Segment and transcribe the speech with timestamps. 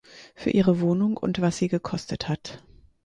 [0.33, 2.63] Für Ihre Wohnung und was sie gekostet hat.